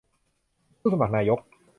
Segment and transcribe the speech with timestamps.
[0.79, 1.39] ผู้สมัครนายก